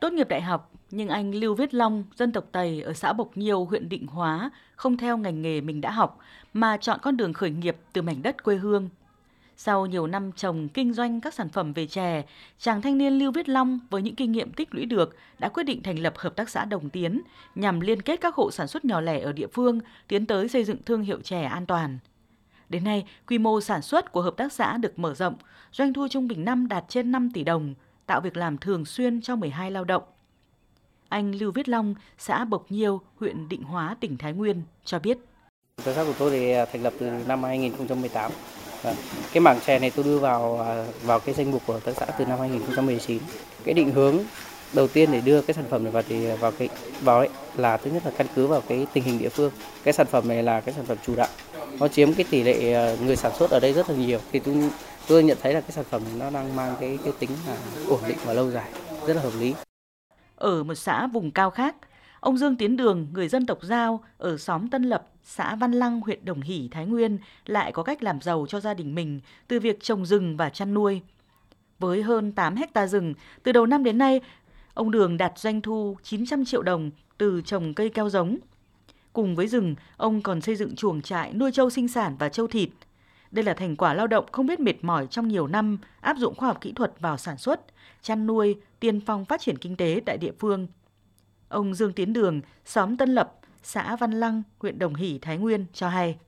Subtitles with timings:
[0.00, 3.36] Tốt nghiệp đại học, nhưng anh Lưu Viết Long, dân tộc Tây ở xã Bộc
[3.36, 6.18] Nhiêu, huyện Định Hóa, không theo ngành nghề mình đã học,
[6.52, 8.88] mà chọn con đường khởi nghiệp từ mảnh đất quê hương.
[9.56, 12.22] Sau nhiều năm trồng kinh doanh các sản phẩm về chè,
[12.58, 15.62] chàng thanh niên Lưu Viết Long với những kinh nghiệm tích lũy được đã quyết
[15.62, 17.20] định thành lập Hợp tác xã Đồng Tiến
[17.54, 20.64] nhằm liên kết các hộ sản xuất nhỏ lẻ ở địa phương tiến tới xây
[20.64, 21.98] dựng thương hiệu chè an toàn.
[22.68, 25.34] Đến nay, quy mô sản xuất của hợp tác xã được mở rộng,
[25.72, 27.74] doanh thu trung bình năm đạt trên 5 tỷ đồng,
[28.10, 30.02] tạo việc làm thường xuyên cho 12 lao động.
[31.08, 35.18] Anh Lưu Viết Long, xã Bộc Nhiêu, huyện Định Hóa, tỉnh Thái Nguyên cho biết.
[35.78, 38.30] Hợp tác xã của tôi thì à, thành lập từ năm 2018.
[38.82, 38.96] Vâng,
[39.32, 41.92] cái mảng chè này tôi đưa vào à, vào cái danh mục của hợp tác
[41.96, 43.22] xã từ năm 2019.
[43.64, 44.18] Cái định hướng
[44.72, 46.68] đầu tiên để đưa cái sản phẩm này vào thì à, vào cái
[47.00, 49.52] vào ấy là thứ nhất là căn cứ vào cái tình hình địa phương.
[49.84, 51.28] Cái sản phẩm này là cái sản phẩm chủ đạo.
[51.80, 54.18] Nó chiếm cái tỷ lệ người sản xuất ở đây rất là nhiều.
[54.32, 54.54] Thì tôi
[55.08, 57.56] tôi nhận thấy là cái sản phẩm nó đang mang cái cái tính là
[57.88, 58.70] ổn định và lâu dài,
[59.06, 59.54] rất là hợp lý.
[60.36, 61.76] Ở một xã vùng cao khác,
[62.20, 66.00] ông Dương Tiến Đường, người dân tộc Giao ở xóm Tân Lập, xã Văn Lăng,
[66.00, 69.60] huyện Đồng Hỷ, Thái Nguyên lại có cách làm giàu cho gia đình mình từ
[69.60, 71.00] việc trồng rừng và chăn nuôi.
[71.78, 74.20] Với hơn 8 hecta rừng, từ đầu năm đến nay,
[74.74, 78.38] ông Đường đạt doanh thu 900 triệu đồng từ trồng cây keo giống.
[79.12, 82.46] Cùng với rừng, ông còn xây dựng chuồng trại nuôi trâu sinh sản và trâu
[82.46, 82.68] thịt.
[83.30, 86.34] Đây là thành quả lao động không biết mệt mỏi trong nhiều năm áp dụng
[86.34, 87.60] khoa học kỹ thuật vào sản xuất,
[88.02, 90.66] chăn nuôi, tiên phong phát triển kinh tế tại địa phương.
[91.48, 95.66] Ông Dương Tiến Đường, xóm Tân Lập, xã Văn Lăng, huyện Đồng Hỷ, Thái Nguyên
[95.72, 96.18] cho hay.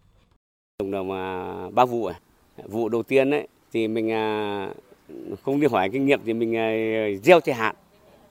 [0.79, 1.09] Trồng đồng
[1.75, 2.15] ba vụ, à,
[2.65, 4.69] vụ đầu tiên ấy thì mình à,
[5.43, 6.69] không đi hỏi kinh nghiệm thì mình à,
[7.23, 7.77] gieo chạy hạn.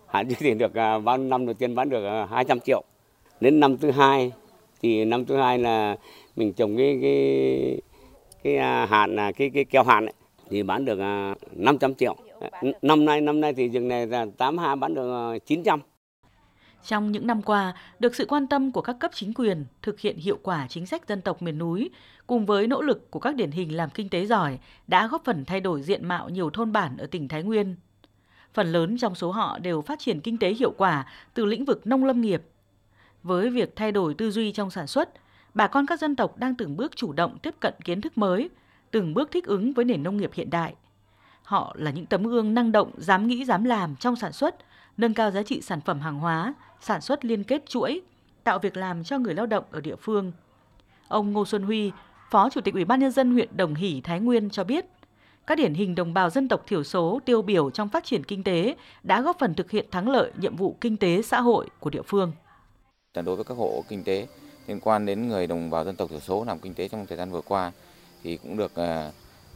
[0.07, 2.83] Hạn như thì được bao năm đầu tiên bán được 200 triệu.
[3.39, 4.31] Đến năm thứ hai
[4.81, 5.95] thì năm thứ hai là
[6.35, 7.81] mình trồng cái cái
[8.43, 10.13] cái à, hạn à, cái cái keo hạn ấy,
[10.49, 12.15] thì bán được à, 500 triệu.
[12.81, 15.81] Năm nay năm nay thì rừng này là 82 bán được 900.
[16.85, 20.17] Trong những năm qua, được sự quan tâm của các cấp chính quyền thực hiện
[20.17, 21.89] hiệu quả chính sách dân tộc miền núi,
[22.27, 25.45] cùng với nỗ lực của các điển hình làm kinh tế giỏi, đã góp phần
[25.45, 27.75] thay đổi diện mạo nhiều thôn bản ở tỉnh Thái Nguyên.
[28.53, 31.87] Phần lớn trong số họ đều phát triển kinh tế hiệu quả từ lĩnh vực
[31.87, 32.41] nông lâm nghiệp.
[33.23, 35.09] Với việc thay đổi tư duy trong sản xuất,
[35.53, 38.49] bà con các dân tộc đang từng bước chủ động tiếp cận kiến thức mới,
[38.91, 40.75] từng bước thích ứng với nền nông nghiệp hiện đại.
[41.43, 44.55] Họ là những tấm gương năng động, dám nghĩ, dám làm trong sản xuất,
[44.97, 48.01] nâng cao giá trị sản phẩm hàng hóa, sản xuất liên kết chuỗi,
[48.43, 50.31] tạo việc làm cho người lao động ở địa phương.
[51.07, 51.91] Ông Ngô Xuân Huy,
[52.29, 54.85] Phó Chủ tịch Ủy ban nhân dân huyện Đồng Hỷ, Thái Nguyên cho biết,
[55.47, 58.43] các điển hình đồng bào dân tộc thiểu số tiêu biểu trong phát triển kinh
[58.43, 61.89] tế đã góp phần thực hiện thắng lợi nhiệm vụ kinh tế xã hội của
[61.89, 62.31] địa phương.
[63.13, 64.27] Đối với các hộ kinh tế
[64.67, 67.17] liên quan đến người đồng bào dân tộc thiểu số làm kinh tế trong thời
[67.17, 67.71] gian vừa qua
[68.23, 69.13] thì cũng được uh,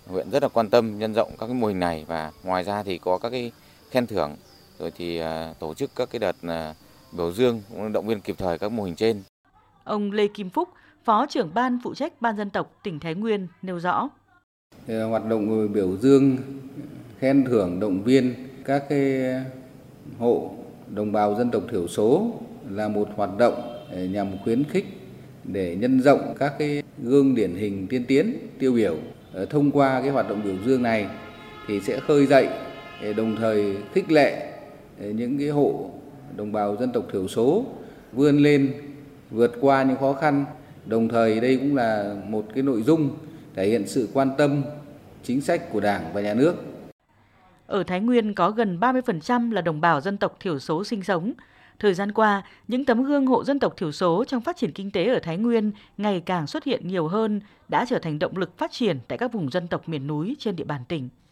[0.07, 2.83] huyện rất là quan tâm nhân rộng các cái mô hình này và ngoài ra
[2.83, 3.51] thì có các cái
[3.89, 4.35] khen thưởng
[4.79, 5.25] rồi thì uh,
[5.59, 6.75] tổ chức các cái đợt uh,
[7.11, 9.23] biểu dương cũng động viên kịp thời các mô hình trên.
[9.83, 10.69] Ông Lê Kim Phúc,
[11.03, 14.09] Phó trưởng ban phụ trách Ban dân tộc tỉnh Thái Nguyên nêu rõ.
[14.87, 16.37] Hoạt động biểu dương,
[17.19, 18.33] khen thưởng, động viên
[18.65, 19.21] các cái
[20.19, 20.51] hộ
[20.87, 22.31] đồng bào dân tộc thiểu số
[22.69, 24.85] là một hoạt động Ờ, nhằm khuyến khích
[25.43, 28.97] để nhân rộng các cái gương điển hình tiên tiến, tiêu biểu
[29.33, 31.07] ờ, thông qua cái hoạt động biểu dương này
[31.67, 32.49] thì sẽ khơi dậy
[33.01, 34.51] ờ, đồng thời khích lệ
[34.99, 35.91] những cái hộ
[36.35, 37.65] đồng bào dân tộc thiểu số
[38.11, 38.73] vươn lên
[39.31, 40.45] vượt qua những khó khăn
[40.85, 43.09] đồng thời đây cũng là một cái nội dung
[43.55, 44.63] thể hiện sự quan tâm
[45.23, 46.55] chính sách của Đảng và nhà nước.
[47.67, 51.33] Ở Thái Nguyên có gần 30% là đồng bào dân tộc thiểu số sinh sống.
[51.79, 54.91] Thời gian qua, những tấm gương hộ dân tộc thiểu số trong phát triển kinh
[54.91, 58.57] tế ở Thái Nguyên ngày càng xuất hiện nhiều hơn, đã trở thành động lực
[58.57, 61.09] phát triển tại các vùng dân tộc miền núi trên địa bàn tỉnh.